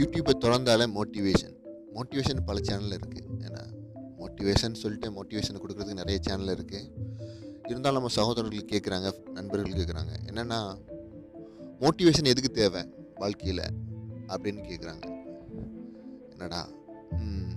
யூடியூப்பை 0.00 0.34
திறந்தாலே 0.44 0.86
motivation 0.98 1.54
motivation 1.96 2.46
பல 2.48 2.58
சேனல் 2.68 2.96
இருக்குது 2.98 3.26
ஏன்னா 3.46 3.62
மோட்டிவேஷன் 4.20 4.80
சொல்லிட்டு 4.82 5.08
மோட்டிவேஷன் 5.10 5.60
கொடுக்குறதுக்கு 5.62 6.00
நிறைய 6.02 6.18
சேனல் 6.26 6.54
இருக்குது 6.56 6.88
இருந்தாலும் 7.68 7.98
நம்ம 7.98 8.12
சகோதரர்கள் 8.18 8.70
கேட்குறாங்க 8.72 9.08
நண்பர்கள் 9.32 9.78
கேட்குறாங்க 9.80 10.12
என்னென்னா 10.28 10.58
மோட்டிவேஷன் 11.82 12.30
எதுக்கு 12.32 12.50
தேவை? 12.50 12.80
வாழ்க்கையில் 13.14 13.64
அப்படின்னு 14.28 14.62
கேட்குறாங்க 14.70 15.04
என்னடா? 16.32 16.60
ம் 17.18 17.54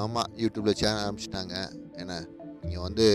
ஆமாம் 0.00 0.30
யூடியூப்பில் 0.36 0.78
சேனல் 0.80 1.02
ஆரம்பிச்சிட்டாங்க. 1.04 1.54
என்ன 1.92 2.12
நீங்கள் 2.62 2.84
வந்து 2.86 3.06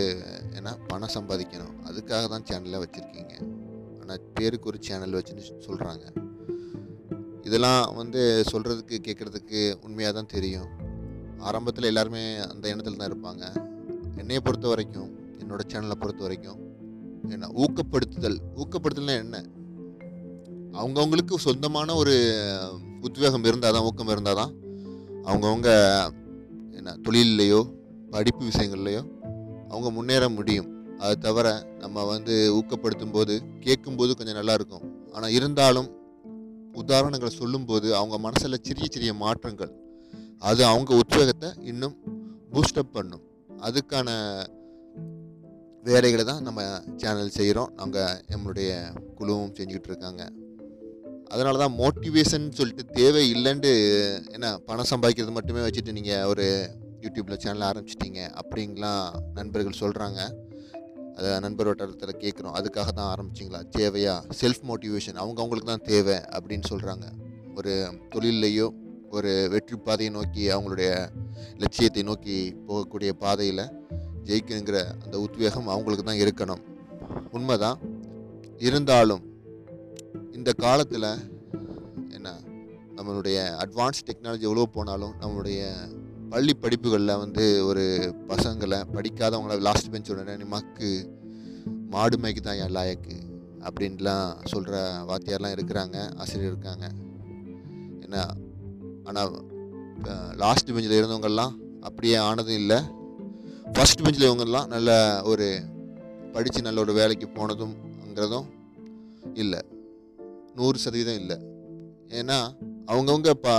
என்ன 0.53 0.73
பணம் 0.87 1.13
சம்பாதிக்கணும். 1.13 1.75
அதுக்காக 1.89 2.23
தான் 2.27 2.47
சேனலை 2.49 2.79
வச்சுருக்கீங்க. 2.83 3.35
ஆனால் 4.01 4.23
பேருக்கு 4.33 4.69
ஒரு 4.69 4.79
சேனல் 4.81 5.17
வச்சுன்னு 5.19 5.45
சொல்கிறாங்க 5.67 6.05
இதெல்லாம் 7.47 7.81
வந்து 7.99 8.21
சொல்கிறதுக்கு 8.51 8.97
கேட்குறதுக்கு 9.07 9.59
உண்மையாக 9.85 10.13
தான் 10.17 10.33
தெரியும். 10.35 10.69
ஆரம்பத்தில் 11.47 11.89
எல்லாருமே 11.91 12.23
அந்த 12.51 12.63
எண்ணத்தில் 12.71 12.99
தான் 13.01 13.09
இருப்பாங்க. 13.11 13.43
என்னையை 14.21 14.41
பொறுத்த 14.47 14.67
வரைக்கும் 14.71 15.09
என்னோடய 15.41 15.65
சேனலை 15.71 15.95
பொறுத்த 16.03 16.21
வரைக்கும் 16.25 16.59
என்ன 17.33 17.49
ஊக்கப்படுத்துதல் 17.63 18.37
ஊக்கப்படுத்துதல்னா 18.61 19.15
என்ன? 19.25 19.37
அவங்கவுங்களுக்கு 20.79 21.35
சொந்தமான 21.45 21.95
ஒரு 22.01 22.15
உத்வேகம் 23.07 23.47
இருந்தால் 23.49 23.75
தான் 23.75 23.85
ஊக்கம் 23.89 24.11
இருந்தால் 24.13 24.39
தான் 24.41 24.53
அவங்கவுங்க 25.29 25.69
என்ன 26.77 26.95
தொழிலையோ 27.05 27.61
படிப்பு 28.13 28.41
விஷயங்கள்லையோ 28.49 29.01
அவங்க 29.71 29.89
முன்னேற 29.97 30.25
முடியும். 30.37 30.67
அது 31.03 31.15
தவிர 31.25 31.47
நம்ம 31.81 32.03
வந்து 32.11 32.35
ஊக்கப்படுத்தும் 32.57 33.15
போது 33.15 33.33
கேட்கும்போது 33.65 34.11
கொஞ்சம் 34.19 34.39
நல்லா 34.39 34.53
இருக்கும். 34.59 34.85
ஆனால் 35.15 35.33
இருந்தாலும் 35.37 35.89
உதாரணங்களை 36.81 37.27
சொல்லும்போது 37.27 37.95
அவங்க 37.95 38.17
மனசில் 38.17 38.63
சிறிய 38.63 38.87
சிறிய 38.91 39.13
மாற்றங்கள். 39.13 39.71
அது 40.39 40.65
அவங்க 40.65 40.95
உத்வேகத்தை 40.95 41.49
இன்னும் 41.63 41.95
பூஸ்டப் 42.51 42.93
பண்ணும். 42.93 43.23
அதுக்கான 43.61 44.09
வேலைகளை 45.83 46.23
தான் 46.25 46.41
நம்ம 46.41 46.61
சேனல் 46.95 47.29
செய்கிறோம் 47.29 47.71
நாங்கள் 47.75 48.21
நம்மளுடைய 48.29 48.69
குழுவும் 49.15 49.53
செஞ்சுக்கிட்டு 49.53 49.91
இருக்காங்க. 49.91 50.23
அதனால 51.27 51.57
தான் 51.57 51.75
மோட்டிவேஷன் 51.77 52.51
சொல்லிட்டு 52.51 52.85
தேவை 52.85 53.23
இல்லைன்ட்டு 53.33 53.71
என்ன 54.31 54.57
பணம் 54.57 54.89
சம்பாதிக்கிறது 54.89 55.31
மட்டுமே 55.31 55.59
வச்சுட்டு 55.59 55.91
நீங்கள் 55.91 56.23
ஒரு 56.23 56.45
யூடியூப்பில் 57.01 57.41
சேனல் 57.43 57.67
ஆரம்பிச்சிட்டிங்க 57.69 58.21
அப்படிங்கலாம் 58.39 59.03
நண்பர்கள் 59.33 59.79
சொல்கிறாங்க 59.79 60.19
அதை 61.17 61.39
நண்பர் 61.39 61.65
வட்டாரத்தில் 61.65 62.17
கேட்குறோம். 62.19 62.55
அதுக்காக 62.59 62.89
தான் 62.89 63.15
ஆரம்பிச்சிங்களா? 63.15 63.61
தேவையா? 63.77 64.15
செல்ஃப் 64.41 64.63
மோட்டிவேஷன் 64.69 65.21
அவங்க 65.23 65.41
அவங்களுக்கு 65.41 65.71
தான் 65.71 65.85
தேவை 65.85 66.15
அப்படின்னு 66.15 66.63
சொல்கிறாங்க 66.69 67.05
ஒரு 67.55 67.73
தொழிலையோ 68.15 68.67
ஒரு 69.09 69.47
வெற்றி 69.49 69.75
பாதையை 69.75 70.15
நோக்கி 70.15 70.49
அவங்களுடைய 70.49 70.89
லட்சியத்தை 71.57 72.03
நோக்கி 72.03 72.55
போகக்கூடிய 72.67 73.09
பாதையில் 73.09 73.63
ஜெயிக்கணுங்கிற 74.23 74.79
அந்த 75.03 75.19
உத்வேகம் 75.19 75.67
அவங்களுக்கு 75.67 76.03
தான் 76.03 76.21
இருக்கணும். 76.23 76.63
உண்மைதான். 77.31 77.79
இருந்தாலும் 78.57 79.23
இந்த 80.31 80.53
காலத்தில் 80.53 81.09
என்ன? 82.09 82.29
நம்மளுடைய 82.95 83.37
அட்வான்ஸ் 83.63 84.03
டெக்னாலஜி 84.05 84.39
எவ்வளோ 84.39 84.65
போனாலும் 84.65 85.13
நம்மளுடைய 85.21 85.61
பள்ளி 86.31 86.53
படிப்புகளில் 86.53 87.19
வந்து 87.21 87.43
ஒரு 87.65 87.83
பசங்களை 88.31 88.77
படிக்காதவங்கள 88.95 89.55
லாஸ்ட் 89.67 89.91
பெஞ்ச் 89.91 90.11
உடனே 90.13 90.45
மக்கு 90.53 90.89
மாடு 91.93 92.17
மேய்க்கு 92.23 92.41
தான் 92.47 92.59
என் 92.63 92.75
லாயக்கு 92.77 93.15
அப்படின்லாம் 93.67 94.27
சொல்கிற 94.51 94.75
வாத்தியார்லாம் 95.09 95.55
இருக்கிறாங்க 95.55 95.97
ஆசிரியர் 96.21 96.51
இருக்காங்க. 96.51 96.85
என்ன 98.05 98.25
ஆனால் 99.03 99.33
லாஸ்ட் 100.43 100.73
பெஞ்சில் 100.73 100.97
இருந்தவங்கெல்லாம் 100.99 101.53
அப்படியே 101.87 102.15
ஆனதும் 102.27 102.59
இல்லை. 102.61 102.79
ஃபஸ்ட் 103.73 104.03
பெஞ்சில் 104.03 104.29
இவங்கெல்லாம் 104.29 104.71
நல்ல 104.75 104.91
ஒரு 105.31 105.47
படித்து 106.33 106.61
நல்ல 106.67 106.79
ஒரு 106.85 106.93
வேலைக்கு 106.93 107.27
போனதும்ங்கிறதும் 107.37 108.47
இல்லை. 109.43 109.61
நூறு 110.55 110.77
சதவீதம் 110.83 111.19
இல்லை. 111.21 111.37
ஏன்னா 112.19 112.37
அவங்கவுங்க 112.91 113.31
ப 113.45 113.49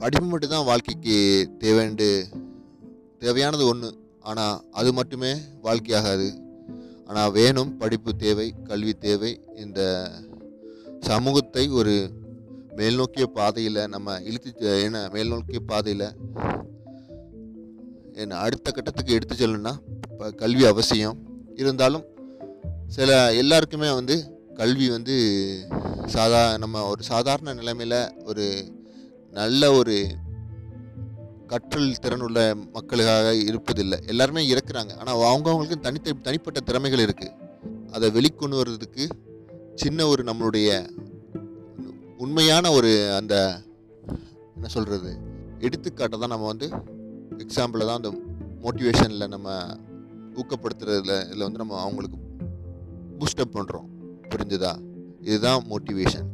படிப்பு 0.00 0.26
மட்டும்தான் 0.26 0.66
வாழ்க்கைக்கு 0.68 1.16
தேவைண்டு 1.64 2.08
தேவையானது 3.18 3.64
ஒன்று 3.66 3.88
ஆனால் 4.20 4.56
அது 4.70 4.90
மட்டுமே 4.92 5.32
வாழ்க்கையாகாது. 5.62 6.28
ஆனால் 7.08 7.32
வேணும் 7.32 7.76
படிப்பு 7.76 8.10
தேவை 8.16 8.46
கல்வி 8.64 8.92
தேவை 9.06 9.30
இந்த 9.54 9.80
சமூகத்தை 11.08 11.64
ஒரு 11.78 11.94
மேல்நோக்கிய 12.78 13.26
பாதையில் 13.38 13.80
நம்ம 13.88 14.16
இழுத்து 14.28 14.70
என்ன 14.86 15.00
மேல்நோக்கிய 15.14 15.60
பாதையில் 15.66 16.08
என்ன 18.22 18.36
அடுத்த 18.36 18.70
கட்டத்துக்கு 18.70 19.16
எடுத்து 19.16 19.34
செல்லணும்னா 19.34 19.74
இப்போ 20.10 20.30
கல்வி 20.42 20.64
அவசியம். 20.64 21.16
இருந்தாலும் 21.62 22.04
சில 22.96 23.10
எல்லாருக்குமே 23.32 23.90
வந்து 23.94 24.16
கல்வி 24.54 24.86
வந்து 24.90 25.14
சாதா 26.14 26.42
நம்ம 26.62 26.82
ஒரு 26.88 27.02
சாதாரண 27.02 27.54
நிலைமையில் 27.54 27.98
ஒரு 28.24 28.44
நல்ல 29.36 29.72
ஒரு 29.72 30.08
கற்றல் 31.46 31.98
திறன் 32.00 32.20
உள்ள 32.20 32.54
மக்களுக்காக 32.72 33.34
இருப்பதில்லை. 33.34 34.06
எல்லாருமே 34.06 34.54
இருக்கிறாங்க 34.54 34.96
ஆனால் 34.96 35.16
அவங்கவுங்களுக்கு 35.16 35.80
தனித்த 35.80 36.12
தனிப்பட்ட 36.12 36.60
திறமைகள் 36.60 36.98
இருக்குது 36.98 37.34
அதை 37.90 38.10
வெளிக்கொண்டு 38.10 38.56
வர்றதுக்கு 38.56 39.08
சின்ன 39.74 40.06
ஒரு 40.06 40.22
நம்மளுடைய 40.22 40.68
உண்மையான 42.18 42.70
ஒரு 42.70 43.12
அந்த 43.14 43.62
என்ன 44.54 44.66
சொல்கிறது 44.66 45.10
எடுத்துக்காட்டை 45.58 46.18
தான் 46.18 46.28
நம்ம 46.28 46.46
வந்து 46.46 46.68
எக்ஸாம்பிளில் 47.38 47.86
தான் 47.86 48.00
அந்த 48.02 48.10
மோட்டிவேஷனில் 48.62 49.28
நம்ம 49.28 49.48
ஊக்கப்படுத்துறதுல 50.34 51.26
இதில் 51.26 51.42
வந்து 51.42 51.58
நம்ம 51.58 51.80
அவங்களுக்கு 51.80 52.18
பூஸ்டப் 53.18 53.54
பண்ணுறோம் 53.54 53.86
புரிஞ்சுதா? 54.28 54.72
இதுதான் 55.20 55.66
மோட்டிவேஷன் 55.68 56.26